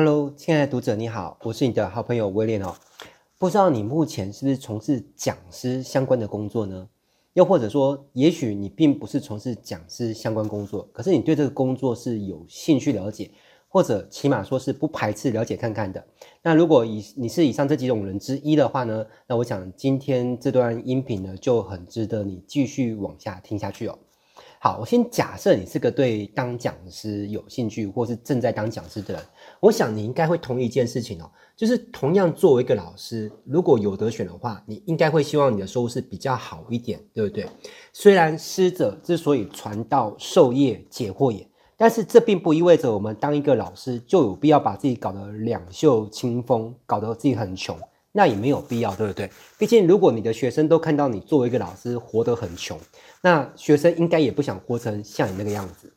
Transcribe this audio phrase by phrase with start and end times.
[0.00, 2.72] Hello，亲爱的读者，你好，我是你的好朋友威廉哦。
[3.36, 6.88] 不知道你目前是不是从事讲师相关的工作呢？
[7.32, 13.28] 又或者说，也许你并不是从事讲师相关工作，可是你对这个工作是有兴趣了解，
[13.66, 16.06] 或者起码说是不排斥了解看看的。
[16.42, 23.98] 那如果以你是以上这几种人之一的话呢，那我想今天这段音频呢就很值得你继续往下听下去哦。
[24.60, 29.22] 好，我先假设你是个对当讲师有兴趣，或是正在当讲师的人，
[29.60, 37.46] 我想你应该会同意一件事情哦，就是同样作为一个老师，如果有得选的话，你应该会希望你的收入是比较好一点，对不对？
[37.92, 47.78] 虽然师者之所以传道授业解惑也，但是这并不意味着我们当一个老师就有必要把自己搞得两袖清风，搞得自己很穷。
[48.12, 49.30] 那也没有必要，对不对？
[49.58, 52.78] 毕竟，如果你的学生都看到你作为一个老师活得很穷，
[53.20, 55.92] 那学生应该也不想活成像你那个样子。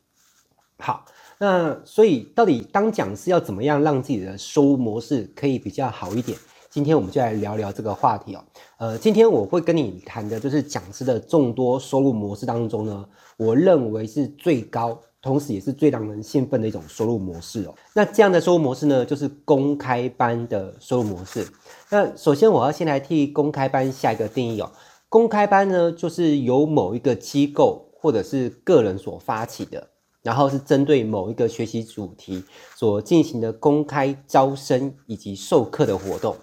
[0.78, 1.04] 好，
[1.38, 6.38] 那所以到底当讲师要怎么样让自己的收入模式可以比较好一点？
[6.70, 8.44] 今天我们就来聊聊这个话题哦。
[8.82, 14.98] 呃，今天我会跟你谈的就是讲师的众多收入模式当中呢，我认为是最高。
[15.22, 17.74] 同时，也是最让人兴奋的一种收入模式哦。
[17.94, 21.46] 那这样的收入模式呢，就是公开班的收入模式。
[21.90, 24.68] 那首先，我要先来替公开班下一个定义哦。
[25.08, 29.90] 公开班呢，就是由某一个机构或者是个人所发起的，
[30.22, 32.42] 然后是针对某一个学习主题
[32.74, 36.34] 所进行的公开招生以及授课的活动。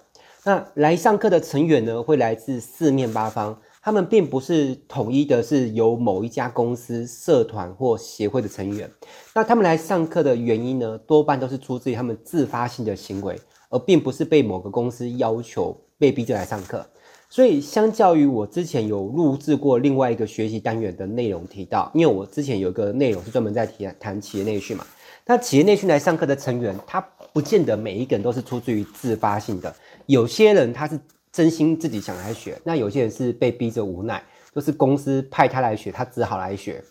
[0.44, 3.58] 那来上课的成员呢，会来自四面八方。
[3.82, 8.90] 他们并不是统一的，是由某一家公司、社团或协会的成员。
[9.34, 13.38] 那他们来上课的原因呢，多半都是出自于他们自发性的行为，
[13.70, 16.86] 而并不是被某个公司要求、被逼着来上课。
[17.30, 24.84] 所以，相较于我之前有录制过另外一个学习单元的内容提到，因为我之前有一个内容是专门在提谈企业内训嘛。
[25.24, 27.00] 那企业内训来上课的成员，他
[27.32, 29.72] 不见得每一个人都是出自于自发性的，
[30.06, 31.00] 有些人他是。
[31.32, 34.20] 真心自己想来学，那有些人是被逼着无奈，
[34.52, 36.82] 就是公司派他来学，他只好来学。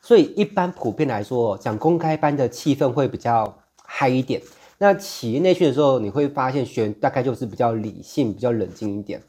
[0.00, 4.40] 所以一般普遍来说，讲公开班的气氛会比较嗨一点。
[4.78, 9.20] 那企业内训的时候，你会发现学员大概就是比较理性、比较冷静一点。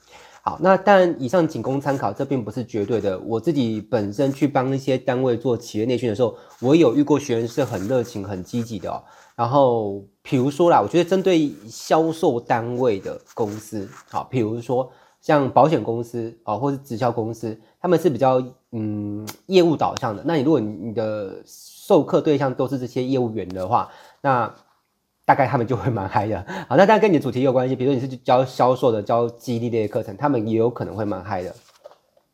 [0.46, 3.18] 好，那当然以上仅供参考，这并不是绝对的。
[3.20, 9.02] 我自己本身去帮一些单位做企业内训的时候，我有遇过学员是很热情、很积极的哦。
[9.38, 20.22] 然后，比如说啦，我觉得针对销售单位的公司，好，比如说像保险公司啊，或是直销公司，他们是比较嗯业务导向的。
[20.26, 23.90] 那你如果你的授课对象都是这些业务员的话，
[24.20, 24.54] 那
[25.26, 26.46] 大概他们就会蛮嗨的。
[26.68, 31.56] 好，那当然跟你的主题有关系，比如说你是教销售的、教激励类的课程，他们也有可能会蛮嗨的。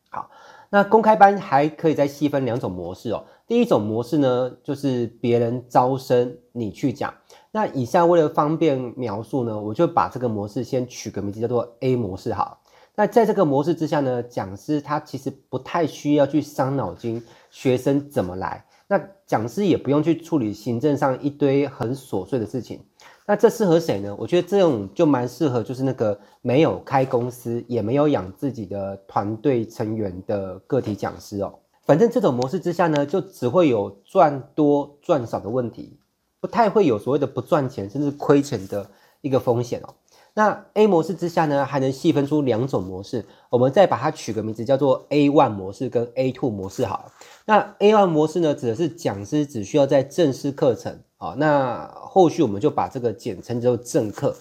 [0.09, 0.29] 好，
[0.69, 3.23] 那公开班还可以再细分两种模式哦。
[3.47, 7.13] 第一种模式呢，就是别人招生，你去讲。
[7.51, 12.61] 那以下为了方便描述呢，我就把这个模式先取个名字，叫做 A 模式好。
[12.95, 18.65] 那在这个模式之下呢，讲师他其实不太需要去伤脑筋，学生怎么来。
[18.91, 22.83] 那讲师也不用去处理行政上一堆很琐碎的事情。
[23.27, 24.15] 那这适合谁呢？
[24.17, 31.59] 我觉得这种就蛮适合，就是那个没有开公司，也没有养自己的团队成员的个体讲师哦。
[31.85, 35.99] 反正这种模式之下呢，就只会有赚多赚少的问题，
[36.41, 38.89] 不太会有所谓的不赚钱甚至亏钱的
[39.21, 39.93] 一个风险哦。
[40.33, 47.11] 那 A 模式之下呢，还能细分出两种模式，我们再把它取个名字叫做 A one 模式跟 A two 模式好了。
[47.45, 54.35] 那 A one 模式呢，指的是讲师只需要在正式课程啊，那后续我们就把这个简称叫做正课。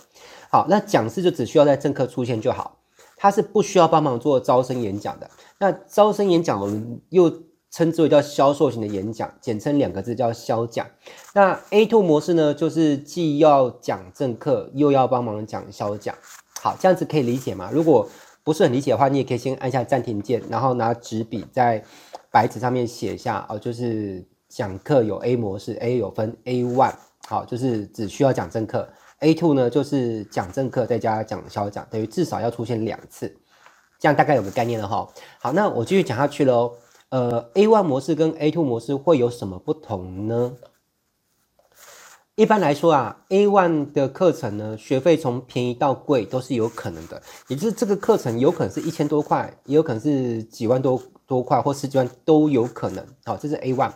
[0.51, 2.77] 好，那讲师就只需要在正课出现就好。
[3.21, 5.29] 他是不需要帮忙做招生演讲的。
[5.59, 7.29] 那招生演讲我们又
[7.71, 10.87] 称之为叫销售型的演讲，简称两个字叫销讲。
[11.35, 16.15] 那 A two 模式呢，就是既要讲正课，又要帮忙讲销讲。
[16.61, 17.71] 好，这样子可以理解吗？
[17.73, 18.09] 如果
[18.43, 21.85] 不是很理解的话，你也可以先按下暂停键，然后拿纸笔在
[22.31, 26.95] 白纸上面写下哦，就是讲课有 A 模式，A 有分 A one，
[27.29, 28.89] 好，就是只需要讲正课。
[29.21, 33.37] A two 呢，就是讲正课再加讲销讲，等于至少要出现两次，
[33.99, 35.07] 这样大概有个概念了哈。
[35.39, 36.73] 好，那我继续讲下去喽。
[37.11, 40.57] 呃，A one 模式跟 A two 模式会有什么不同呢？
[42.35, 53.05] 一般来说啊，A one 的课程呢，学费从便宜到贵都是有可能的，也就是这个课程有可能是一千多块，也有可能是几万多多块或十几万都有可能。
[53.25, 53.93] 好，这是 A one。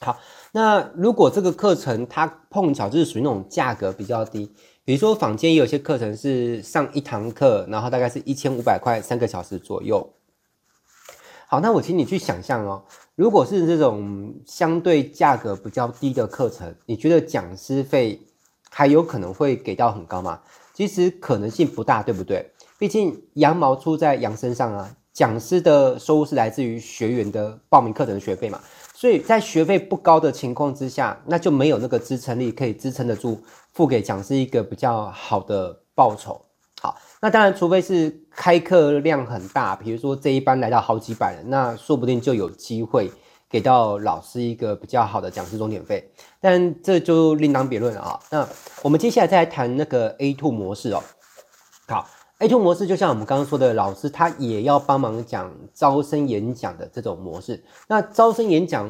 [0.00, 0.18] 好。
[0.52, 4.50] 那如果这个课程它碰巧就是属于那种价格比较低，
[4.84, 10.15] 比如说坊间也有些课程是上一堂课，然后大概是一千五百块三个小时左右。
[11.48, 12.82] 好，那我请你去想象哦，
[13.14, 18.20] 如果是这种相对价格比较低的课程，你觉得讲师费
[18.68, 20.40] 还有可能会给到很高吗？
[20.74, 22.50] 其实可能性不大，对不对？
[22.78, 24.96] 毕竟羊毛出在羊身上啊。
[25.12, 28.60] 讲师的收入是来自于学员的报名课程学费嘛，
[28.92, 33.40] 所以在学费不高的情况之下，那就没有那个支撑力可以支撑得住
[33.72, 36.38] 付给讲师一个比较好的报酬。
[37.26, 43.10] 那当然，除非是开课量很大，比如说这一班来到好几百人，那说不定就有机会
[43.50, 46.08] 给到老师一个比较好的讲师钟点费。
[46.40, 48.20] 但这就另当别论了啊。
[48.30, 48.48] 那
[48.80, 51.02] 我们接下来再来谈那个 A2 模式哦。
[51.88, 52.08] 好。
[52.38, 57.64] A2 模式就像我们刚刚说的，老师他也要帮忙讲招生演讲的这种模式。
[57.88, 58.88] 那招生演讲，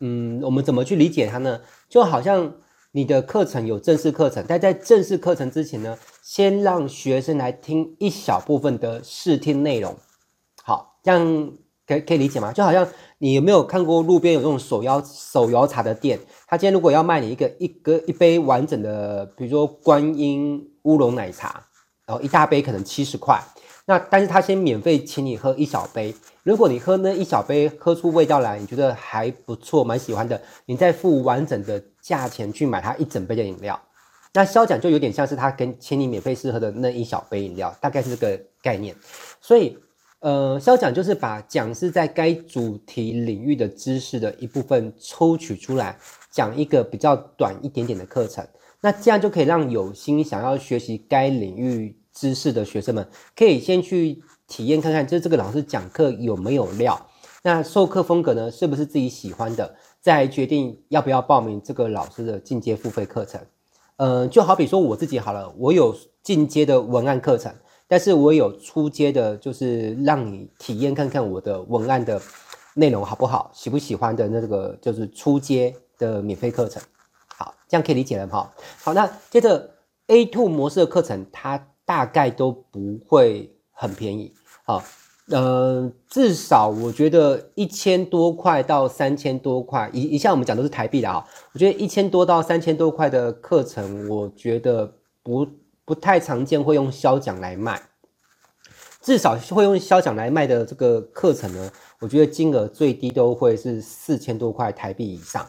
[0.00, 1.58] 嗯，我们怎么去理解它呢？
[1.88, 2.52] 就好像
[2.92, 5.96] 你的课程有正式课程，但在正式课程之前呢，
[6.28, 9.96] 先让学生来听一小部分的试听内容。
[10.62, 11.52] 好，这样
[11.86, 12.52] 可可以理解吗？
[12.52, 12.86] 就好像
[13.16, 16.20] 你有没有看过路边有这种手摇手摇茶的店？
[16.46, 21.64] 他今天如果要卖你一个一个一杯完整的，比如说观音乌龙奶茶。
[22.04, 23.42] 然后一大杯可能七十块，
[23.86, 33.78] 那但是他先免费请你喝一小杯，如果你喝那一小杯喝出味道来，你觉得还不错，蛮喜欢的，你再付完整的价钱去买他一整杯的饮料，
[34.34, 38.94] 那销讲就有点像是他跟请你免费试喝的那一小杯饮料，大概是这个概念。
[39.40, 39.76] 所以，
[40.20, 45.96] 呃，销讲就是把讲师在该主题领域的知识的一部分抽取出来，
[46.30, 48.46] 讲一个比较短一点点的课程。
[48.80, 57.08] 那这样就可以让有心想要学习该领域知识的学生们，可以先去体验看看，就是这个老师讲课有没有料，
[57.42, 63.40] 那授课风格呢，是不是自己喜欢的，再决定要不要报名这个老师的进阶付费课程。
[63.98, 67.52] 嗯，就好比说我自己好了，我有进阶的文案课程，
[67.86, 72.20] 但是我有初阶的，就是让你体验看看我的文案的
[72.74, 76.80] 内容好不好，喜不喜欢的那个就是初阶的免费课程。
[77.26, 78.52] 好，这样可以理解了哈。
[78.80, 79.68] 好，那接着
[80.06, 84.32] A two 模式的课程，它大概都不会很便宜。
[84.64, 84.80] 好，
[85.30, 91.22] 呃，至少我觉得一千多块到三千多块，以以下我们讲都是台币的啊。
[91.52, 95.46] 我觉得一千多到三千多块的课程，我觉得不
[95.84, 97.82] 不太常见会用销奖来卖。
[99.00, 101.70] 至少会用销奖来卖的这个课程呢，
[102.00, 105.46] 我觉得金额最低都会是四千多块台币以上。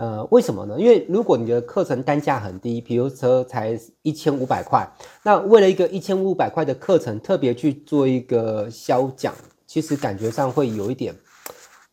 [0.00, 0.80] 呃，为什么呢？
[0.80, 4.90] 因为如果你的课程单价很低，比如说才一千五百块，
[5.22, 9.34] 那为了一个一千五百块的课程，特别去做一个销讲，
[9.66, 11.14] 其实感觉上会有一点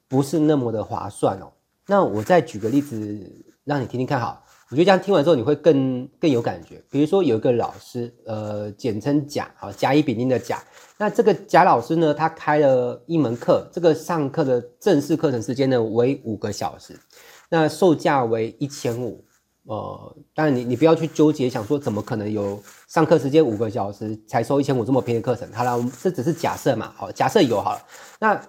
[0.08, 1.52] 不是那么的划算哦。
[1.86, 2.98] 那我再举个例子
[3.66, 6.82] 让你听听看，好，我觉得这样听完之后你会更更有感觉。
[6.90, 10.64] 比如说有一个老师，呃，简称甲，好，甲乙丙丁的甲。
[10.98, 16.98] 那这个甲老师呢，他开了一门课，这个上课的正式课程时间呢为五个小时。
[17.50, 19.24] 那售价为一千五，
[19.64, 25.50] 呃，当然你你不要去纠结，想说怎么可能有上课时间五个小时才收一千五这么便宜的课程？
[25.54, 27.82] 好了，我们这只是假设嘛，好，假设有好了。
[28.20, 28.42] 那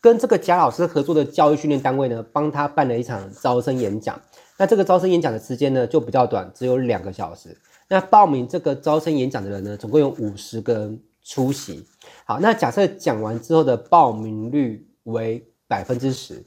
[0.00, 4.20] 跟这个贾老师合作的教育训练单位呢，帮他办了一场招生演讲。
[4.56, 7.56] 那这个招生演讲的时间呢就比较短，只有两个小时。
[7.88, 11.84] 那报名这个招生演讲的人呢，总共有五十个人出席。
[12.24, 16.44] 好，那假设讲完之后的报名率为百分之十。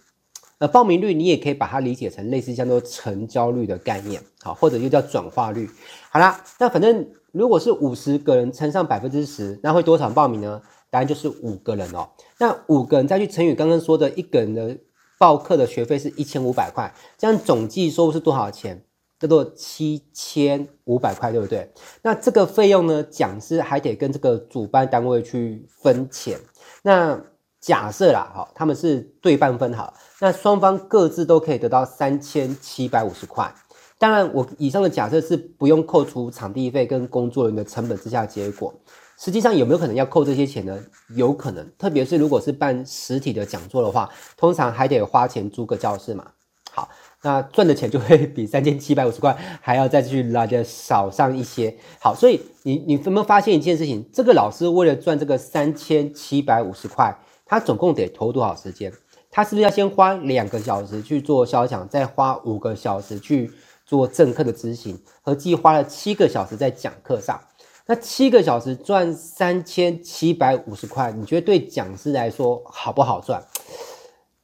[0.59, 5.69] 呃，报名率你也可以把它理解成类似像做成交率的概念，好，或者又叫转化率。
[6.09, 10.61] 好啦，那反正如果是五十个人乘上百分之十，那会多少报名呢？
[10.89, 12.09] 答案就是五个人哦。
[12.39, 14.77] 那五个人再去乘以刚刚说的一个人的
[15.19, 18.83] 报课的学费是一千五百块，这样总计收入是多少钱？
[19.19, 21.71] 叫做七千五百块，对不对？
[22.03, 26.39] 那这个费用呢，讲师还得跟这个主办单位去分钱。
[26.83, 27.19] 那
[27.59, 33.53] 假设啦，好，他们是对半分好，那双方各自都可以得到三千七百五十块。
[33.99, 38.73] 当然，我以上的假设是不用扣除场地费跟工作人员的成本之下的结果。
[39.19, 40.79] 实际上有没有可能要扣这些钱呢？
[41.15, 46.27] 有可能，特别是如果是办实体的讲座的话，通常还得花钱租个教室嘛。
[46.71, 46.89] 好，
[47.23, 51.75] 那赚的钱就会比三千七百五十块还要再去来的少上一些。
[51.99, 54.07] 好，所以你你有没有发现一件事情？
[54.13, 57.15] 这个老师为了赚这个三千七百五十块。
[57.49, 58.91] 他总共得投多少时间？
[59.29, 63.51] 他是不是要先花两个小时去做肖想，再花五个小时去
[63.85, 67.39] 做正课的执行，合计花了七个小时在讲课上？
[67.85, 73.43] 那七个小时赚三千七百五十块，你觉得对讲师来说好不好赚？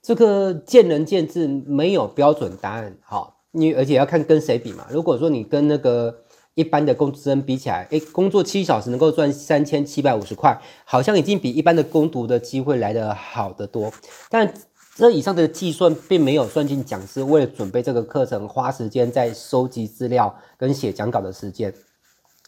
[0.01, 2.97] 这个见仁见智，没有标准答案。
[3.01, 4.85] 好，你而且要看跟谁比嘛。
[4.89, 6.19] 如果说你跟那个。
[6.55, 13.91] 一般的工读生比起来，诶，工作七小时能够赚三千七百五十块，好像已经比一般的工读的机会来得好得多。
[14.29, 14.53] 但
[14.95, 21.73] 这以上的计算并没有算进讲师为了准备这个课程花时间在收集资料跟写讲稿的时间。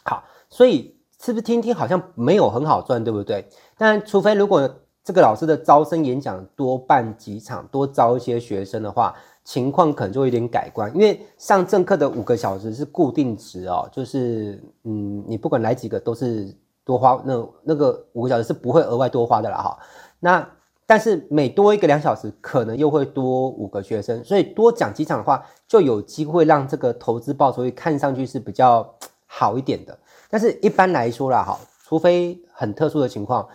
[0.04, 3.48] 好，所以是不是听听好像没有很好赚，对不对？
[3.78, 4.70] 但除非如果
[5.04, 10.92] 这个老师的招生演讲多办几场，多招一些学生的话，情况可能就有点改观。
[10.94, 19.78] 因为上正课的五个小时是固定值哦，就是嗯，你不管来几个都是多花那那个五个小时是不会额外多花的了哈。
[20.20, 20.48] 那
[20.88, 28.88] 但是每多一个两小时，可能又会多五个学生，所以多讲几场的话，就有机会让这个投资报酬率看上去是比较
[29.26, 29.98] 好一点的。
[30.30, 33.48] 但是一般来说啦，哈，除非很特殊的情况，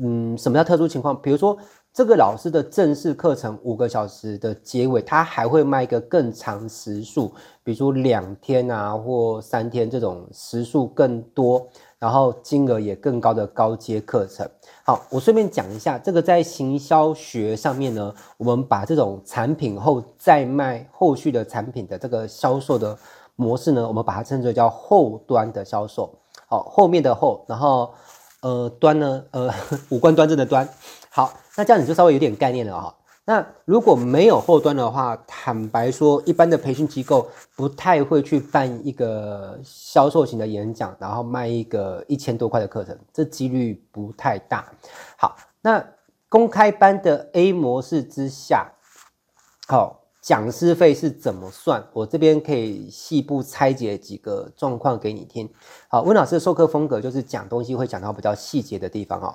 [0.00, 1.20] 嗯，什么叫特殊情况？
[1.20, 1.54] 比如说
[1.92, 7.32] 这个老师的正式课程五个小时的结尾，他还会卖一个更长时数，
[7.62, 11.68] 比如说两天啊或三天这种时数更多。
[12.00, 14.48] 然后金额也更高的高阶课程，
[14.84, 22.98] 好，我顺便讲一下，这个在行销学上面呢，我们把这种产品后再卖后续的产品的这个销售的
[23.36, 26.10] 模式呢，我们把它称作叫后端的销售，
[26.48, 27.90] 好，后面的后，然后
[28.40, 29.52] 呃端呢，呃
[29.90, 30.66] 五官端正的端，
[31.10, 32.94] 好，那这样你就稍微有点概念了哈。
[33.24, 44.64] 那如果没有后端的话，坦白说，一般的培训机构不太会去办一个销售型的演讲，然后卖一个一千多块的课程，这几率不太大。
[45.16, 45.84] 好，那
[46.28, 48.72] 公开班的 A 模式之下，
[49.68, 49.99] 好。
[50.20, 51.82] 讲师费是怎么算？
[51.92, 55.48] 我这边可以细部拆解几个状况给你听。
[55.88, 59.34] 好，温老师的授课风格就是讲东西会讲到比较细节的地方哦。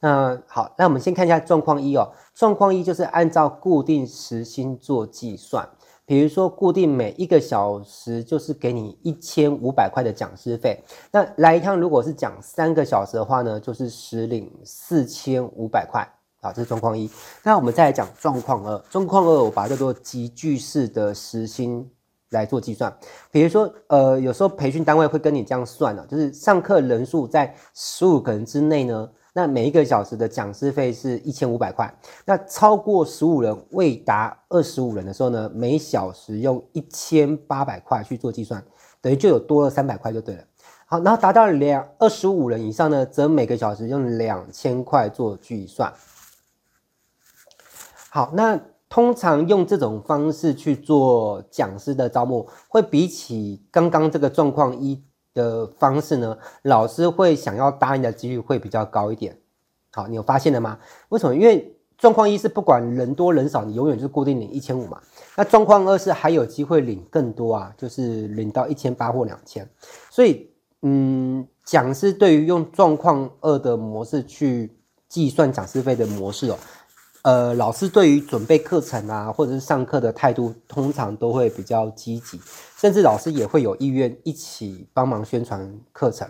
[0.00, 2.10] 那好，那我们先看一下状况一哦。
[2.34, 5.68] 状况一就是按照固定时薪做计算，
[6.04, 10.82] 比如说固定每一个小时就是给你一千五百块的讲师费。
[11.12, 16.04] 那来一趟如果是讲三个小时的话呢，就是实领四千五百块。
[16.44, 17.10] 好，这是状况一。
[17.42, 18.78] 那我们再来讲状况二。
[18.90, 21.90] 状况二，我把它叫做集聚式的时薪
[22.32, 22.94] 来做计算。
[23.30, 31.90] 比如说，呃，有时候培训单位会跟你这样算呢，就是上课人数在十五个人之内呢，那每一个小时的讲师费是一千五百块。
[32.26, 38.62] 那超过十五人未达二十五人的时候呢，每小时用一千八百块去做计算，
[39.00, 40.44] 等于就有多了三百块就对了。
[40.84, 45.90] 好，然后达到两二十五人以上呢，则每个小时用两千块做计算。
[48.14, 48.56] 好，那
[48.88, 55.02] 通常用这种方式去做讲师的招募，会比起刚刚这个状况一
[55.34, 59.36] 的方式呢，老师会想要答应的几率会比较高一点。
[59.90, 60.78] 好，你有发现了吗？
[61.08, 61.34] 为什么？
[61.34, 65.00] 因为状况一是不管人多人少，你永远就是固定领一千五嘛。
[65.34, 69.68] 那状况二是还有机会领更多啊，就是领到一千八或两千。
[70.08, 70.48] 所以，
[70.82, 74.78] 嗯，讲师对于用状况二的模式去
[75.08, 76.56] 计算讲师费的模式哦。
[77.24, 82.38] 呃，老师对于准备课程啊，或者是上课的态度，通常都会比较积极，
[82.76, 86.28] 甚至老师也会有意愿一起帮忙宣传课程。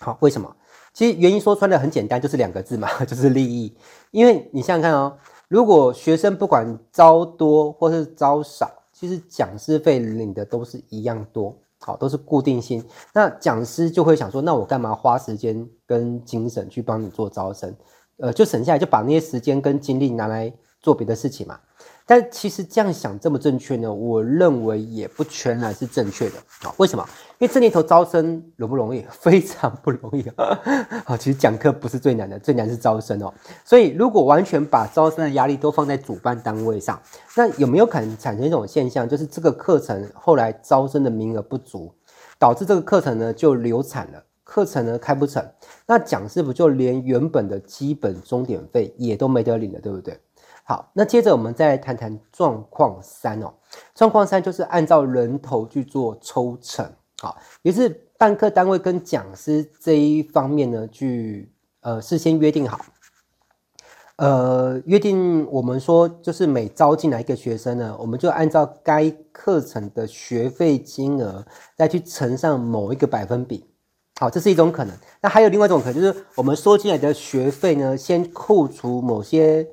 [0.00, 0.56] 好，为什么？
[0.92, 3.76] 其实原因说穿的很简单，就是两个字嘛， 就是利益。
[4.10, 5.16] 因为你想想看哦，
[5.46, 12.84] 如果学生不管招多或是招少，其实讲师费领的都是一样多，好，都是固定薪。
[13.14, 17.72] 那讲师就会想说，那我干嘛花时间跟精神去帮你做招生？
[18.18, 21.58] 呃，就省下来，就把那些时间跟精力拿来做别的事情嘛。
[22.04, 23.92] 但其实这样想这么正确呢？
[23.92, 26.74] 我认为也不全然是正确的啊。
[26.76, 27.08] 为什么？
[27.38, 29.06] 因为这年头招生容不容易？
[29.08, 30.60] 非常不容易啊。
[31.06, 33.32] 好，其实讲课不是最难的，最难是招生哦。
[33.64, 37.00] 所以如果完全把招生的压力都放在主办单位上，
[37.36, 41.94] 那有没有可能产生一种现象，就是这个课程后来招生的名额不足，
[42.38, 44.22] 导致这个课程呢就流产了？
[44.52, 45.42] 课程呢开不成，
[45.86, 50.20] 那讲师不就连原本的基本钟点费也都没得领了，对不对？
[50.62, 53.50] 好，那接着我们再来谈谈状况三哦。
[53.94, 56.86] 状况三就是按照人头去做抽成，
[57.22, 62.78] 好，也是办课单位跟讲师这一方面呢，去呃事先约定好，
[64.16, 71.42] 呃约定我们说就是每招进来一个学生呢，我们就按照该课程的学费金额
[71.74, 73.71] 再去乘上某一个百分比。
[74.20, 74.96] 好，这是一种可能。
[75.20, 79.66] 那还有另外一种可能，就是我们收进来的学费呢，先扣除某些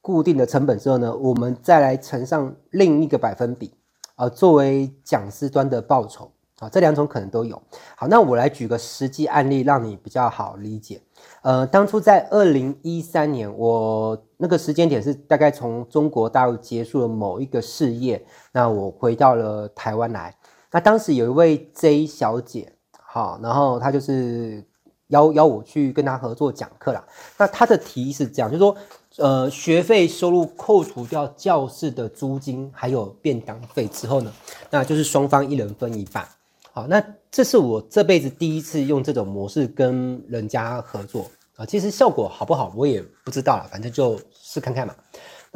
[0.00, 3.72] 固定的成本之后呢，我们再来乘上另一个百分比，
[4.16, 6.30] 啊，作为讲师端的报酬。
[6.58, 7.60] 啊，这两种可能都有。
[7.96, 10.98] 好，那我来举个实际案例，让你比较好理解。
[11.42, 20.34] 呃，当初在二零一三年，我那个时间点是大概从中国大陆结束了某一个事业，那我回到了台湾来。
[20.72, 22.72] 那当时有一位 J 小姐。
[23.16, 24.62] 好，然后他就是
[25.06, 27.02] 邀邀我去跟他合作讲课啦。
[27.38, 28.76] 那他的提议是这样，就是说
[29.16, 34.30] 呃，学费收入扣除掉教室的租金还有便当费之后呢，
[34.68, 36.28] 那就是双方一人分一半。
[36.72, 41.64] 好，那这是我这辈子第一次用这种模式跟人家合作啊。
[41.64, 44.94] 其实效果好不好我也不知道了，反正就试看看嘛。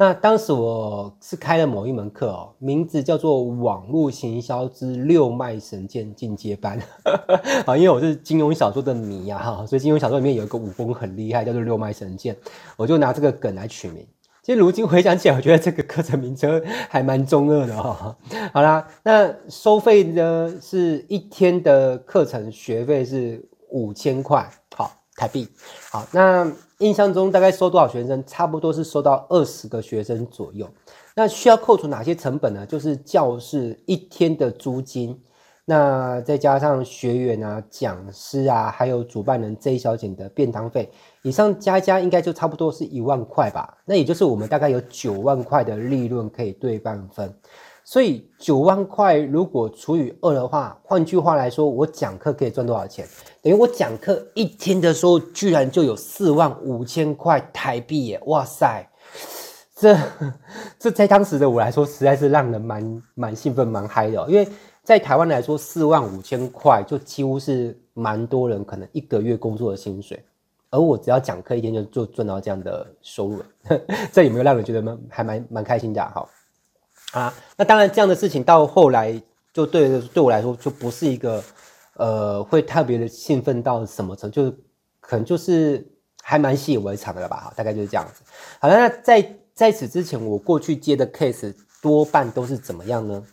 [0.01, 6.81] 那当时我是开了某一门课哦，名字叫做《网络行销之六脉神剑进阶班》
[7.69, 12.35] 啊，因为我是金庸小说的迷呀哈，所以金庸小说里面有一个武功很厉害，叫做六脉神剑，
[12.75, 14.03] 我就拿这个梗来取名。
[14.41, 18.17] 其实如今回想起来，我觉得这个课程名称还蛮中二的哈。
[18.51, 25.47] 好啦，那收费呢是一天的课程学费是五千块，好台币。
[25.91, 26.51] 好，那。
[26.81, 28.23] 印象中大概收多少学生？
[28.25, 30.67] 差不多是收到二十个学生左右。
[31.15, 32.65] 那需要扣除哪些成本呢？
[32.65, 35.21] 就是教室一天的租金，
[35.63, 40.89] 那再加上学员啊、讲师啊，还有主办人这一小节的便当费，
[41.21, 43.77] 以上加一加应该就差不多是一万块吧。
[43.85, 47.31] 那也就是我们大概有九万块的利润可以对半分。
[47.83, 53.05] 所以九万块如果除以二的话，换句话来说，我讲课可以赚多少钱？
[53.41, 58.21] 等于我讲课一天的时候，居然就有四万五千块台币耶！
[58.27, 58.87] 哇塞，
[59.75, 59.97] 这
[60.79, 64.25] 这在当时的我来说，实在是让人蛮蛮兴奋、蛮嗨的哦。
[64.29, 64.47] 因为
[64.83, 70.23] 在台湾来说，四万五千块就几乎是蛮多人可能一个月工作的薪水，
[70.69, 73.45] 而我只要讲课一天就就赚到这样的收入了，
[74.13, 76.27] 这有没有让人觉得蛮还蛮蛮开心的哈？
[77.11, 79.21] 啊那当然，这样的事情到后来
[79.53, 81.43] 就对对我来说就不是一个
[81.95, 84.55] 呃会特别的兴奋到什么程度，
[84.99, 85.85] 可能就是
[86.21, 88.23] 还蛮习以为常的了吧，大概就是这样子。
[88.59, 93.25] 好了，那在在此之前，我过去接的 case 多半都是怎么样呢？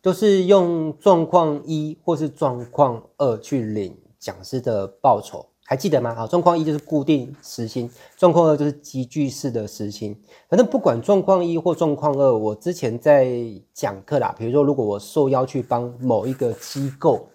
[0.00, 5.44] 都是用状况一或是状况二去领讲师的报酬。
[5.70, 6.14] 还记得吗？
[6.14, 10.18] 好，状况一就是固定时薪，状况二就是级距式的时薪。
[10.48, 13.28] 反正不管状况一或状况二，我之前在
[13.74, 17.28] 讲课啦，比如说如果我受邀去帮某一个机构，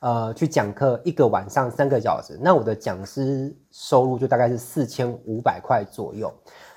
[0.00, 6.34] 呃，去讲课一个晚上三个小时，那我的讲师收入就大概是四千五百块左右。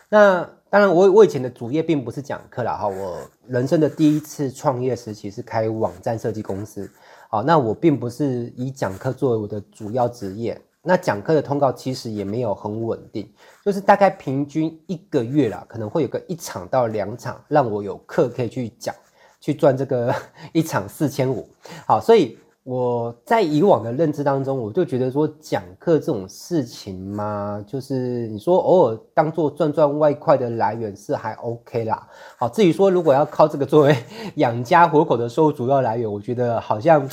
[0.08, 6.88] 那当然我，我以前的主业并不是讲课啦，哈，我人生的第一次创业时期是开网站设计公司，
[7.28, 10.62] 好，那我并不是以讲课作为我的主要职业。
[10.84, 13.32] 那讲课的通告其实也没有很稳定，
[13.64, 18.96] 就是大概平均一个月啦，可能会有个一场到两场，让我有课可以去讲，
[19.40, 20.12] 去赚这个
[20.54, 21.48] 一场四千五。
[21.86, 32.08] 好，所以我在以往的认知当中，我就觉得说讲课这种事情嘛，就是你说偶尔当做赚赚外快的来源是还 OK 啦。
[32.40, 33.96] 好，至于说如果要靠这个作为
[34.38, 37.08] 养家活口的收入主要来源，我觉得好像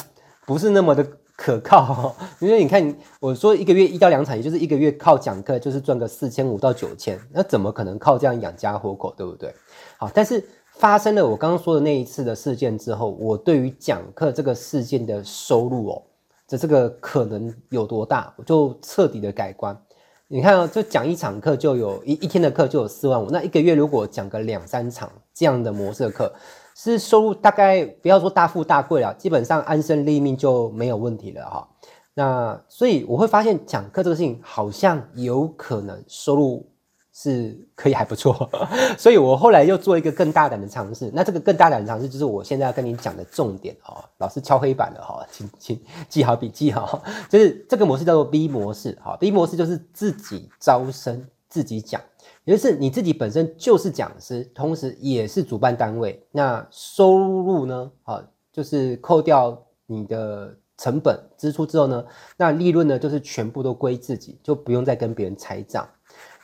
[0.46, 1.06] 不是那么的。
[1.38, 9.54] 可靠， 因为你看，我说一个月一到两场，也就是一个月靠讲课就是赚个四千五到九千，那怎么可能靠这样养家活口，对不对？
[9.98, 16.02] 好，但是发生了我刚刚说的那一次的事件之后，我对于讲课这个事件的收入哦，
[16.48, 19.80] 这这个可能有多大，我就彻底的改观。
[20.26, 26.32] 你看哦，就讲一场课就有一一天的课就有四万五，那一个月如果讲个两三场这样的模式的课。
[26.80, 31.68] 是收入大概不要说大富大贵了，基本上安身立命就没有问题了哈。
[32.14, 36.64] 那所以我会发现讲课这个事情好像有可能收入
[37.12, 38.48] 是可以还不错，
[38.96, 41.10] 所以我后来又做一个更大胆的尝试。
[41.12, 52.00] 那这个更大胆的尝试就是我现在要跟你讲的重点哈，老师敲黑板了哈，请请记好笔记哈，就是这个模式叫做 B 模式哈，B 模式就是自己招生自己讲。
[52.48, 56.26] 也就是你自己本身就是讲师，同时也是主办单位。
[56.32, 57.92] 那收入呢？
[58.04, 62.02] 啊，就是扣掉你的成本支出之后呢，
[62.38, 65.86] 那利润呢，就是全部都归自己，就不用再跟别人拆账。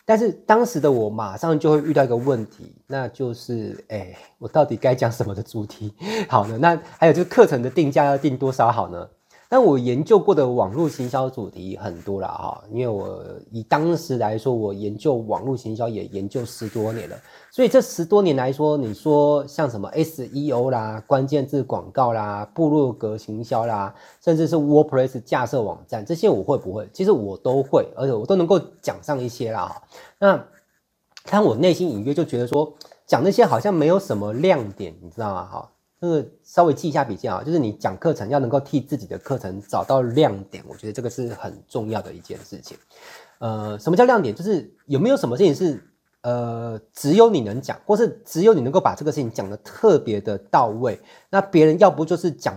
[0.05, 5.95] 但是当时的我马上就会遇到一个问题，那就是，哎，我到底该讲什么的主题
[6.29, 6.59] 好呢？
[6.59, 9.09] 那还有就是课程的定价要定多少好呢？
[9.55, 17.17] 但我研究过的网络行销主题很多了哈，因为我以当时来说，我研究网络行销也研究十多年了，
[17.53, 26.89] 所以这十多年来说，你说像什么 SEO 啦、关键字广告啦、部落格行销啦，甚至是 WordPress 架设网站，这些我会不会？
[26.93, 29.81] 其实我都会，而且我都能够讲上一些啦。
[30.19, 30.45] 那
[31.31, 32.75] 但我内心隐约就觉得说，
[33.07, 35.45] 讲那些好像没有什么亮点，你知道吗？
[35.45, 35.71] 哈。
[36.05, 42.77] 这个稍微记一下笔记啊，就是你讲课程要能够替自己的课程找到亮点，我觉得这个是很重要的一件事情。
[43.39, 44.35] 呃，什么叫亮点？
[44.35, 45.83] 就是有没有什么事情是
[46.21, 52.55] 呃只有你能讲，或是只有你能够把这个事情讲得特别的到位，那别人要不就是讲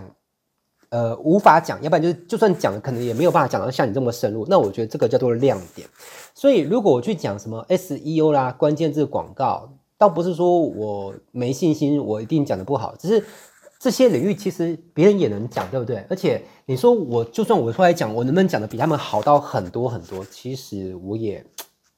[0.90, 4.46] 呃无法讲，要不然就是就算讲了，可能也没有办法讲到像你这么深入。
[4.46, 5.88] 那我觉得这个叫做亮点。
[6.34, 13.24] 所以如果我去讲什么 SEO 啦，关键字广告，倒不是说我没信心，我一定讲的不好，只是
[13.78, 16.04] 这些领域其实别人也能讲，对不对？
[16.08, 20.24] 而且你说我就算我出来讲，我能不能讲的比他们好到很多很多？
[20.30, 21.44] 其实我也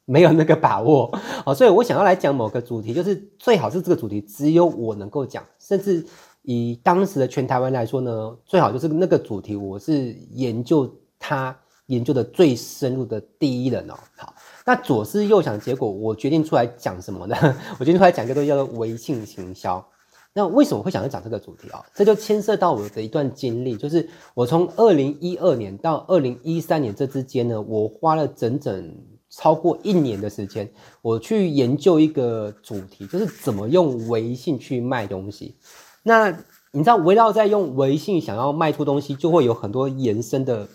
[0.07, 1.11] 没有那个把握。
[1.45, 6.05] 好，所以我想要来讲某个主题，就是最好是这个主题只有我能够讲，甚至。
[6.43, 11.55] 以当时的全台湾来说呢，最好就是那个主题，我是研究它
[11.89, 13.95] 研究的最深入的第一人哦。
[14.17, 14.35] 好，
[14.67, 17.37] 那左思右想，结果我决定出来讲什么呢？
[17.79, 19.85] 我决定出来讲一个东西叫做微信行销。
[20.33, 21.85] 那为什么会想要讲这个主题啊？
[21.93, 28.95] 这就牵涉到我的一段经历，就是我从二零一二年到二零一三年这之间呢，我花了整整
[29.29, 30.71] 超过一年的时间，
[31.03, 35.57] 我去研究一个主题，就是怎么用微信去卖东西。
[36.05, 36.31] 那
[36.71, 40.69] 你知道，围绕在用微信想要卖出东西，就会有很多延伸的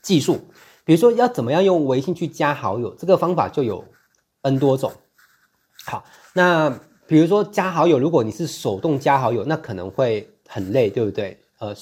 [0.00, 0.38] 技术。
[0.90, 3.84] 比如说，要怎么样用微信去加好友，这个方法就有
[4.42, 4.90] N 多种。
[5.84, 6.68] 好，那
[7.06, 11.38] 比如说加好友，如果你是手动加好友，那可能会很累，对不对？
[11.60, 11.72] 呃，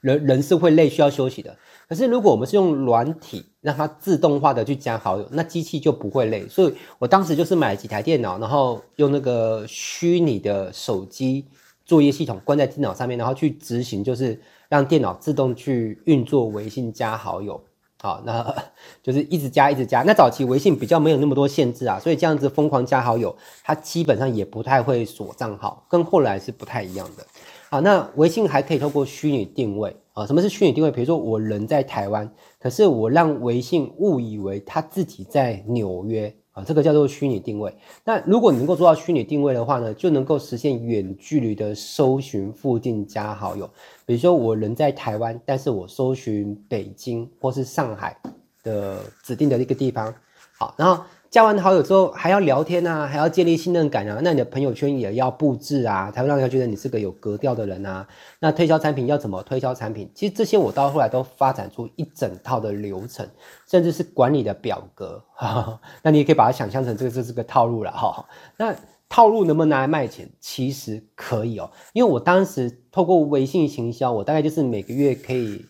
[0.00, 1.54] 人人是会累，需要休息的。
[1.86, 6.48] 可是如果我们是用软体让它自动化的去加好友，那机器就不会累。
[6.48, 11.44] 所以我当时就是买了几台电脑，然后用那个虚拟的手机。
[11.84, 14.40] 作业系统关在电脑上面，然后去执行，就是
[14.70, 17.62] 让电脑自动去运作微信加好友。
[18.06, 18.54] 好，那
[19.02, 20.02] 就是一直加，一直加。
[20.02, 27.26] 那早期微信比较没有那么多限制啊，所以这样子疯狂加好友，它基本上也不太会锁账号，跟后来是不太一样的。
[27.68, 30.90] 好，那微信还可以透过虚拟定位啊，什么是虚拟定位？
[30.92, 36.32] 比如说我人在台湾，可是我让微信误以为他自己在纽约。
[36.56, 37.70] 啊，这个叫做虚拟定位。
[38.02, 43.68] 那如果你能够做到虚拟定位的话呢，就能够实现远距离的搜寻附近加好友。
[44.06, 48.18] 比如说我人在台湾，但是我搜寻北京或是上海
[48.62, 50.14] 的指定的一个地方。
[50.58, 51.04] 好，然后。
[51.36, 58.08] 加完好友之后还要聊天啊，还要建立信任感啊，那你的朋友圈也要布置啊，才会让人家觉得你是个有格调的人啊。
[58.40, 60.10] 那推销产品要怎么推销产品？
[60.14, 63.28] 其实这些我到后来都发展出一整套的流程，
[63.68, 65.22] 甚至是管理的表格。
[66.02, 68.24] 那你也可以把它想象成这个这是个套路了哈。
[68.56, 68.74] 那
[69.06, 70.26] 套路能不能拿来卖钱？
[70.40, 75.66] 其实可以哦，因为我当时透过微信行销，我大概就是每个月可以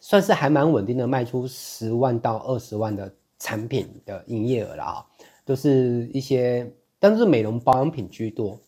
[0.00, 3.12] 算是还蛮稳定的卖出十万到二十万的。
[3.44, 5.04] 产品的营业额了啊，
[5.44, 6.66] 都是一些，
[6.98, 8.58] 但是美容保养品居多。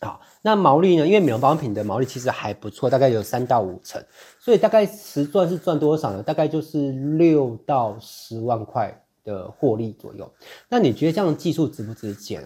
[0.00, 1.06] 好，那毛利呢？
[1.06, 4.04] 因为美容保养品的毛利其实还不错，大概有三到五成，
[4.40, 6.20] 所以大概实赚是赚多少呢？
[6.20, 10.28] 大概就是六到十万块的获利左右。
[10.68, 12.42] 那你觉得这样的技术值不值钱？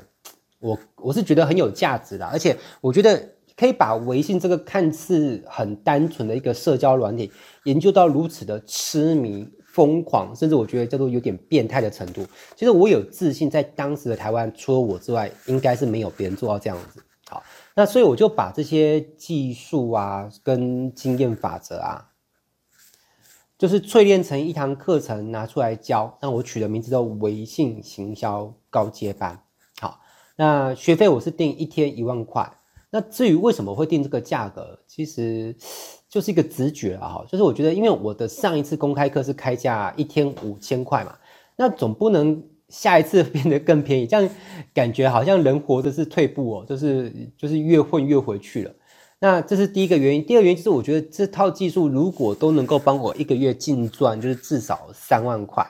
[0.58, 3.18] 我我是觉得很有价值的，而且我觉得
[3.56, 7.32] 可以把微信这个看似很单纯的一个社交软体，
[7.64, 9.48] 研究到如此的痴迷。
[9.76, 12.26] 疯狂，甚至我觉得叫做有点变态的程度。
[12.56, 17.04] 其实我有自信，在当时的台湾，除了我之外，应该是没有别人做到这样子。
[17.28, 17.42] 好，
[17.74, 22.08] 那所以我就把这些技术啊，跟经验法则啊，
[23.58, 26.16] 就是淬炼成一堂课程拿出来教。
[26.22, 29.38] 那我取的名字叫微信行销高阶班。
[29.78, 30.00] 好，
[30.36, 32.50] 那学费我是定一天一万块。
[32.88, 35.54] 那至于为什么会定这个价格，其实。
[36.08, 41.16] 就是一个直觉啊，哈，就是我觉得，因为我的上一次公开课是开价一天五千块嘛，
[41.56, 44.30] 那总不能下一次变得更便宜，这样
[44.72, 48.72] 感觉好像人活的是退步哦，就是就是越混越回去了。
[49.18, 55.66] 那这是第一个原因，第二个原因就是我觉得这套技术如果都能够帮我一个月净赚，就是至少三万块，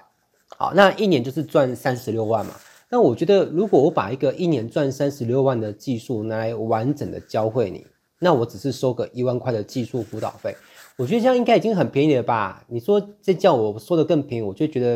[0.59, 2.53] 好，那一年就是赚三十六万嘛。
[2.91, 7.87] 那我觉得如果我把一个一年赚三十六万的技术拿来完整的教会你。
[8.19, 10.57] 那我只是收个一万块的技术辅导费，
[10.97, 12.65] 我觉得这样应该已经很便宜了吧？
[12.67, 14.93] 你说这叫我说的更便宜，我就觉得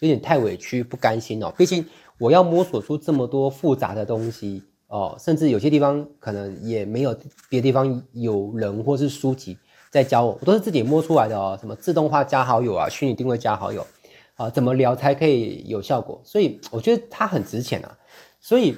[0.00, 1.52] 有点太委屈，不甘心哦。
[1.56, 1.86] 毕竟
[2.18, 7.16] 我要摸索出这么多复杂的东西哦，甚至有些地方可能也没有
[7.48, 9.56] 别的地方有人或是书籍
[9.90, 11.56] 在教我，我都是自己摸出来的哦。
[11.60, 13.86] 什么自动化加好友啊，虚拟定位加好友
[14.34, 16.20] 啊，怎么聊才可以有效果？
[16.24, 17.96] 所以我觉得它很值钱啊，
[18.40, 18.76] 所以。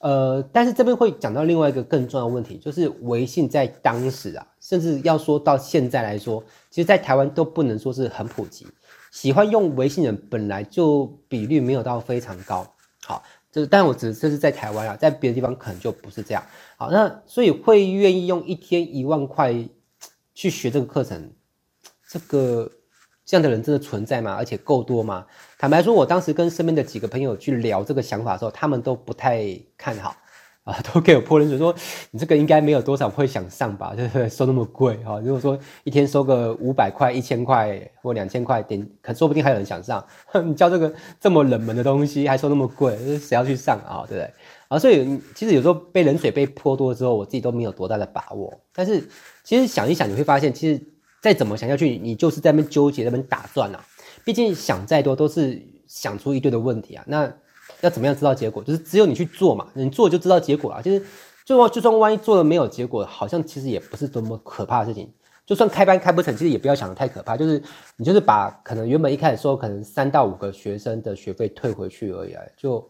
[0.00, 8.66] 呃，但是这边会讲到另外一个更重要的问题，就是微信在当时啊，甚至要说到现在来说，其实，在台湾都不能说是很普及。
[9.10, 12.66] 喜欢用微信人本来就比率没有到非常高。
[13.04, 16.44] 好，这但我只这是在台湾啊，在别的地方可能就不是这样。
[16.76, 19.52] 好，那所以会愿意用一天一万块
[20.34, 21.32] 去学这个课程，
[22.08, 22.70] 这个。
[23.28, 24.34] 这样的人真的存在吗？
[24.38, 25.26] 而且够多吗？
[25.58, 29.44] 坦白说，我当时跟身边的几个朋友去聊这个想法的时候，他们都不太
[29.76, 30.16] 看好。
[30.64, 31.74] 啊， 都给我泼冷水说，
[32.10, 33.92] 你这个应该没有多少会想上吧？
[33.94, 34.26] 对不对？
[34.30, 40.02] 收那么贵哈，如果说一天收个五百块、一千块或两千块，点可说不定还有人想上。
[40.44, 44.04] 你教这个这么冷门的东西，还收那么贵，谁要去上啊？
[44.08, 44.30] 对不对？
[44.68, 48.58] 啊，所以其实有时候被冷水被泼多之后，我自己都没有多大的把握。
[48.74, 49.06] 但是
[49.44, 50.82] 其实想一想，你会发现，其实
[51.20, 53.84] 再怎么想下去，你就是在那边纠结、在那边打转啊。
[54.24, 57.04] 毕竟想再多都是想出一堆的问题啊。
[57.06, 57.32] 那
[57.80, 58.62] 要怎么样知道结果？
[58.62, 60.82] 就是只有你去做嘛，你做就知道结果啊。
[60.82, 61.04] 就是
[61.44, 65.12] 就算就算万一做了没有结果，好像其实也不是多么可怕的事情。
[65.46, 67.36] 就算开班开不成，其实也不要想得太可怕。
[67.36, 67.62] 就是
[67.96, 72.86] 你就是把可能原本一开始说可能三到五个学生的学费退回去而已啊，就。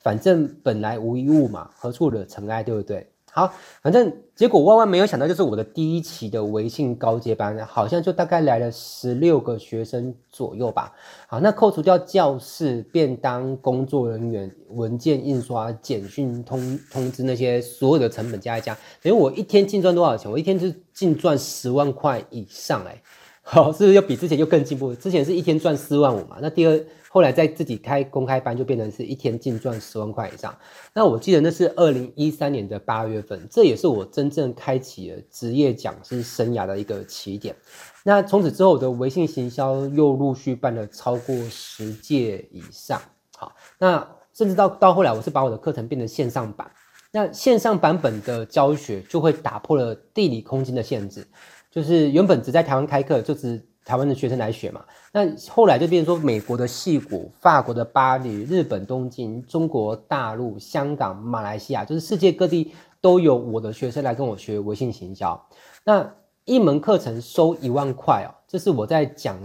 [0.00, 3.08] 反正本来无一物嘛，何处惹尘埃，对不对？
[3.34, 10.92] 好，反正结果万万没有想到，就是我的第一期的微信高阶班，好像就大概来了十六个学生左右吧。
[11.26, 20.30] 好，那扣除掉教室、便当、工作人员、文件印刷、简讯通通知那些所有的成本加一加，等于我一天净赚多少钱？
[20.30, 23.02] 我一天就净赚十万块以上，哎，
[23.42, 24.94] 好， 是不是又比之前又更进步？
[24.94, 26.84] 之前是一天赚四万五嘛，那第二。
[27.14, 30.56] 后来在自己开公开班，就变成是一天净赚十万块以上。
[30.94, 37.54] 那我记得那是二零一三年的八月份，这也是我真正开启了职业讲师生涯的一个起点。
[38.02, 42.98] 那从此之后，我的微信行销又陆续办了超过十届以上。
[43.36, 46.70] 好，那甚至到到后来，我是把我的课程变成线上版。
[47.12, 51.26] 那线上版本的教学就会打破了地理空间的限制，
[51.72, 54.84] 就是原本只在台湾开课，就只台湾的学生来学嘛。
[55.10, 65.42] 那后来就变成说，美国的矽谷、法国的巴黎、日本东京、中国大陆、香港、马来西亚，就是世界各地都有我的学生来跟我学微信行销。
[65.82, 69.38] 那一门课程收一万块哦，这是我在讲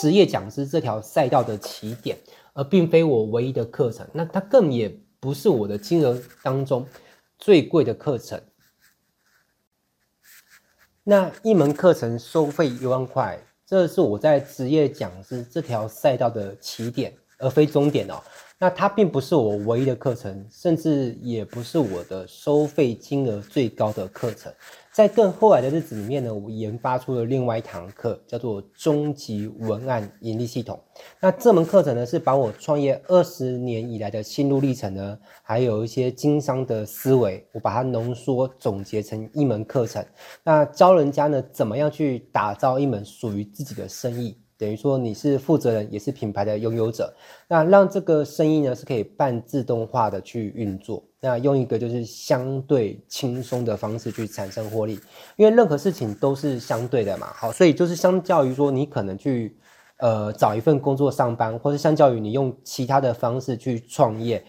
[0.00, 2.16] 职业讲师这条赛道的起点，
[2.52, 4.06] 而并非我唯一的课程。
[4.12, 6.86] 那它更也不是我的金额当中
[7.38, 8.40] 最贵的课程。
[11.06, 13.38] 那一门课程收费一万块。
[13.66, 18.14] 这是我在职业讲师这条赛道的起点，而非终点哦。
[18.58, 24.50] 那它并不是我唯一的课程，甚至也不是我的收费金额最高的课程。
[24.94, 30.78] 在更后来的日子里面呢，我研发出了另外一堂课，叫做终极文案盈利系统。
[31.20, 40.04] 那这门课程呢，是把我创业二十年以来的心路历程呢，还有一些经商的思维，我把它浓缩总结成一门课程。
[40.44, 44.38] 那教人家呢，怎么样去打造一门属于自己的生意。
[44.56, 47.12] 等于说你是负责人，也是品牌的拥有者，
[47.48, 55.00] 那让这个生意呢是可以半自动化的去运作，那用一个就是相对轻松的方式去产生获利，
[55.36, 59.56] 因为任何事情都是相对的嘛，好，所以就是相较于说你可能去
[59.96, 64.44] 呃找一份工作上班，或是相较于你用其他的方式去创业，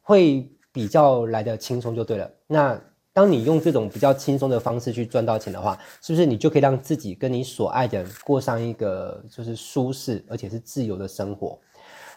[0.00, 2.80] 会比较来的轻松就对了，那。
[3.16, 11.56] 当你用这种比较轻松的方式去赚到钱的话，是不是你就可以让自己跟你所爱的人过上一个就是舒适而且是自由的生活？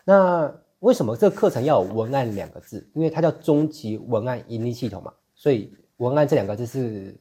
[0.04, 2.90] 那为什么这个课程要有文案两个字？
[2.94, 7.20] 因为它叫终极文案盈利系统嘛，所以文案这两个字是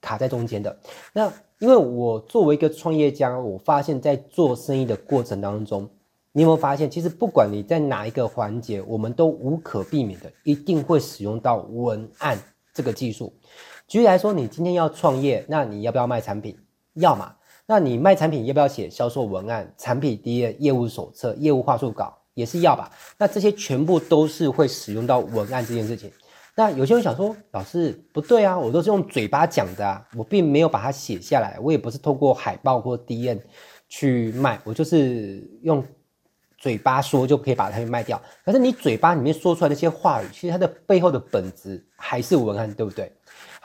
[0.00, 0.78] 卡在中间的。
[1.12, 5.88] 那因为我作为一个创业家，我发现在做生意的过程当中，
[6.32, 12.38] 你有没有发现，其实不管你在哪一个环节，我们都无可避免的一定会使用到文案。
[12.74, 13.32] 这个技术，
[13.88, 16.56] 举例来说，你今天要创业，那你要不要卖产品？
[16.94, 17.34] 要嘛？
[17.66, 22.17] 那你卖产品要不要写销售文案、产品 DM、业务手册、业务话术稿？
[22.38, 22.90] 也是要吧？
[23.18, 26.10] 那这些全部都是会使用到文案这件事情。
[26.54, 33.40] 那有些人想说，老师不对啊，我都是用嘴巴讲的啊，我并没有把它写下来，我也不是透过海报或 DM
[33.88, 35.84] 去卖，我就是用。
[36.60, 43.12] 嘴巴说就可以把它卖掉，可是你嘴巴里面说出来那些话语，其实它的背后的本质还是文案，对不对？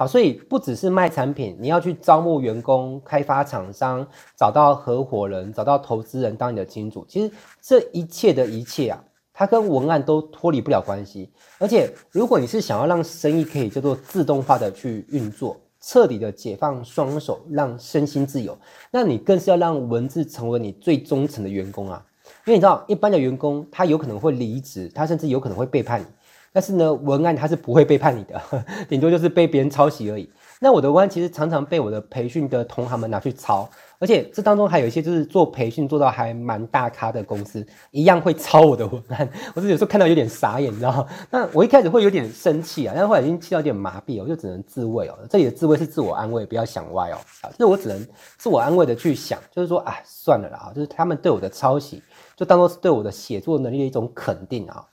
[0.08, 4.06] 所以不只是卖产品，你要去招募员工、开发厂商、
[4.38, 11.32] 找到合伙人、找到投资人当你的金主，其实这一切的一切啊，它跟文案都脱离不了关系。
[11.60, 18.58] 而且，如果你是想要让生意可以叫做自动化的去运作，彻底的解放双手，让身心自由，
[18.92, 22.06] 那你更是要让文字成为你最忠诚的员工啊。
[22.46, 26.06] 因为你知道，一般的员工他有可能会离职，他甚至有可能会背叛你。
[26.54, 28.42] 但是呢，文案它是不会背叛你的，
[28.88, 30.30] 顶多就是被别人抄袭而已。
[30.60, 33.68] 那我的文案其实常常被我的培训的同行们拿去抄，
[34.00, 39.28] 而且这当中还有一些就是做培训做到还蛮大咖的公司，一样会抄我的文案。
[39.56, 41.08] 我是有时候看到有点傻眼，你知道吗？
[41.30, 45.18] 那我一开始会有点生气啊，但是后来已经气到有点麻痹，我就只能自慰哦。
[45.30, 47.18] 这里的自慰是自我安慰，不要想歪哦。
[47.42, 52.02] 啊，就是我只能自我安慰的去想，就是说，啊，算了啦，就是他们对我的抄袭。
[52.36, 54.84] 就当做是对我的写作能力的一种肯定啊，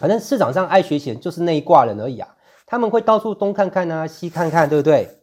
[0.00, 2.34] 反正市场上爱学习人就是那一挂人而已啊，
[2.66, 5.18] 他们会到处东看看啊，西看看，对不对？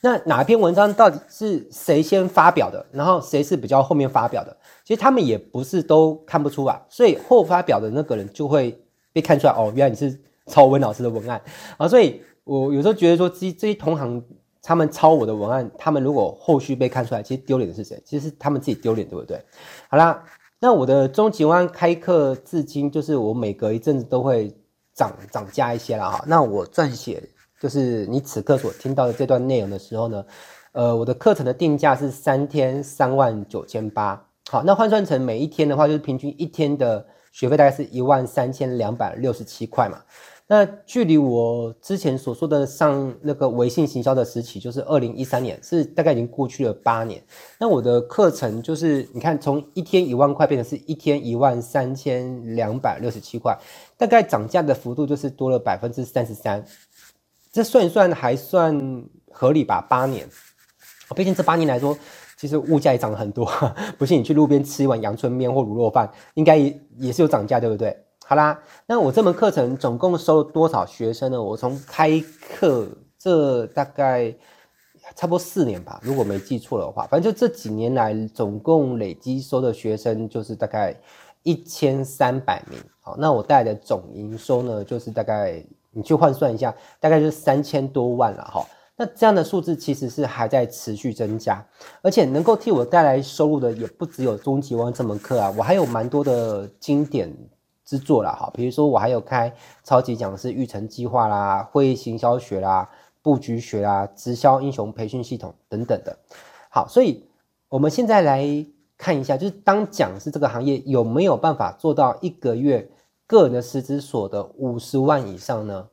[0.00, 4.56] 那哪篇文章到底是谁先发表的，然后谁是比较后面发表的？
[4.84, 11.40] 其实他们也不是都看不出来，所以后发表的那个人就会被看出来哦，原来你是抄温老师的文案
[11.76, 11.86] 啊。
[11.86, 14.22] 所以我有时候觉得说，这这些同行
[14.62, 18.00] 他们抄我的文案，他们如果后续被看出来，其实丢脸的是谁？
[18.04, 19.42] 其实是他们自己丢脸，对不对？
[19.88, 20.22] 好啦，
[20.60, 24.56] 那我的终极湾开课至今，就是我每隔一阵子都会
[24.94, 26.24] 涨涨价一些了哈。
[26.26, 27.22] 那我撰写。
[27.58, 30.22] 就是你此刻所听到的这段内容的时候呢，
[30.72, 39.98] 呃，我的课程的定价是三天三万九千八，好，那换算成每一天的话，就是平均一天的学费大概是一万三千两百六十七块嘛。
[40.48, 47.20] 那距离我之前所说的上那个微信行销的时期，就是二零一三年，是大概已经过去了八年。
[47.58, 53.58] 那我的课程就是你看，从一天一万块变成是一天一万三千两百六十七块，
[53.96, 56.64] 大概涨价的幅度就是多了百分之三十三。
[57.50, 59.84] 这算一算还算合理吧？
[59.90, 60.28] 八年，
[61.16, 61.98] 毕竟这八年来说，
[62.36, 63.50] 其实物价也涨了很多。
[63.98, 68.05] 不信你去路边吃一碗阳春面或卤肉饭，应该也也是有涨价，对不对？
[68.28, 71.40] 好啦，那我这门课程总共收了多少学生呢？
[71.40, 72.20] 我从开
[72.58, 74.34] 课这大概
[75.14, 80.92] 差不多四年吧，如果没记错的话，反正就这几年来总共累积收的学生就是大概
[81.44, 82.76] 一千三百名。
[83.00, 85.64] 好，那我带来的总营收呢，就是大概。
[85.98, 88.62] 你去换算一下，大概就是三千多万了哈。
[88.96, 91.66] 那这样的数字其实是还在持续增加，
[92.02, 97.34] 而且能够替我带来收入的也不只有终极王这门课啊，我还有蛮多的经典
[97.86, 98.50] 之作啦哈。
[98.52, 99.50] 比如说我还有开
[99.82, 102.90] 超级讲师育成计划啦、会议行销学啦、
[103.22, 106.18] 布局学啦、直销英雄培训系统等等的。
[106.68, 107.24] 好，所以
[107.70, 108.44] 我们现在来
[108.98, 112.90] 看一下，就是当讲师这个行业有没有办法做到一个月
[113.26, 115.88] 个人的实资所得五十万以上呢？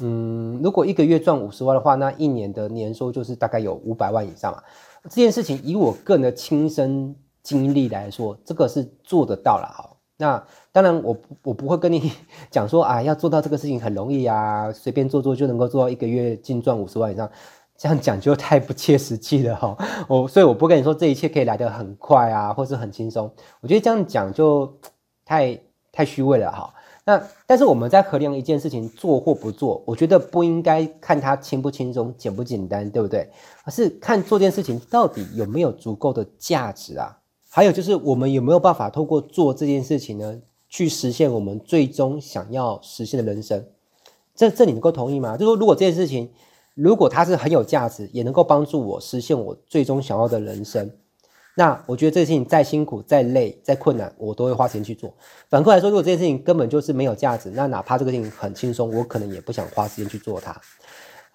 [0.00, 4.62] 嗯，如果一个月赚五十万的话，那一年的年收就是大概有五百万以上嘛。
[5.04, 9.93] 这件事情以我个人的亲身经历来说，这个是做得到了哈。
[10.16, 12.12] 那当然我，我我不会跟你
[12.50, 17.30] 讲说啊，要做到这个事情很容易啊，随便做做就能够做到一个月净赚五十万以上，
[17.76, 19.76] 这样讲就太不切实际了哈。
[20.08, 23.30] 我所以我不跟你说这一切可以来得很快啊，或是很轻松。
[23.60, 24.72] 我觉得这样讲就
[25.24, 25.58] 太。
[25.96, 26.74] 太虚伪了哈，
[27.04, 33.30] 那但是我们在衡量一件事情做或不做，我觉得不应该看它轻不轻松、简不简单，对不对？
[33.62, 37.16] 而是看做件事情到底有没有足够的价值啊。
[37.54, 43.64] 还有就是我们有没有办法透过做这件事情呢，去实现我们最终想要实现的人生。
[44.34, 45.36] 这这你能够同意吗？
[45.36, 46.28] 就是说如果这件事情
[46.74, 50.90] 如果它是很有价值，也能够帮助我实现我最终想要的人生。
[51.54, 55.14] 那我觉得这件事情再辛苦、再累、再困难，我都会花时间去做。
[55.48, 60.60] 反过来说，如果这件事情根本就是没有价值，那哪怕这个事情很轻松，我可能也不想花时间去做它。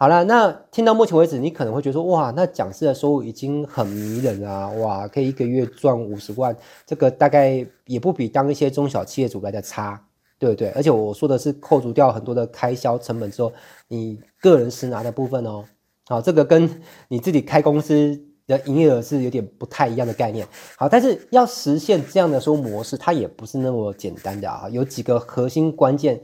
[0.01, 10.01] 好了，那听到目前为止，你可能会觉得说，哇，那讲师的收入已经很迷人啊，哇，可以一个月赚五十万，这个大概也不比当一些中小企业主来的差，
[10.37, 10.69] 对不对？
[10.69, 13.51] 而且我说的是扣除掉很多的开销成本之后，
[13.89, 15.65] 你个人实拿的部分哦。
[16.07, 18.17] 好，这个跟你自己开公司。
[18.49, 20.43] 的营业额是有点不太一样的概念，
[20.75, 26.19] 好，但是要实现这样的收入模式，它也不是那么简单的啊，有几个核心关键，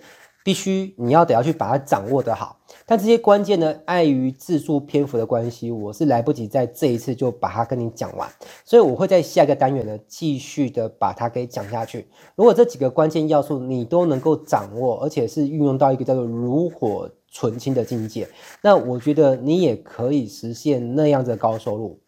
[0.46, 2.60] 必须你要得要去把它掌握得好。
[2.86, 8.30] 但这些关键呢，碍于字数篇幅的关系，我是来不及在这一次就把它跟你讲完，
[8.64, 12.08] 所以我会在下一个单元呢，继续的把它给讲下去。
[12.36, 18.28] 如果这几个关键要素你都能够掌握，而且是运用到一个叫做炉火纯青的境界，
[18.62, 22.00] 那我觉得你也可以实现那样子的高收入。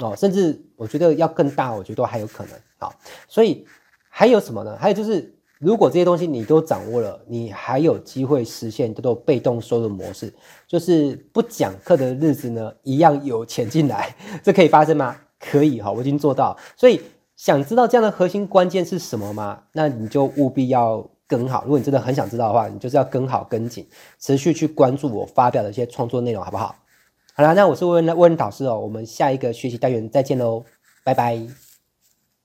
[0.00, 2.94] 哦，甚至我觉得要更大，我觉得都还有可能啊。
[3.26, 3.66] 所以
[4.10, 4.76] 还有什么呢？
[4.78, 10.32] 还有就是，如果这些东西你都掌握了，你还有机会实现这种被动收入模式，
[10.66, 14.14] 就是不讲课的日子呢，一样有钱进来，
[14.44, 15.16] 这可以发生吗？
[15.40, 16.56] 可以哈，我已经做到。
[16.76, 17.00] 所以
[17.36, 19.62] 想知道这样的核心关键是什么吗？
[19.72, 21.62] 那你就务必要跟好。
[21.64, 23.86] 如果你真的很想知道的话，你就是要跟好跟紧，
[24.18, 26.74] 持续去关注我发表的一些创作内容，好不好？
[27.34, 30.64] 好啦，那我是温温导师哦，我们下一个学习单元再见喽，
[31.04, 31.65] 拜拜。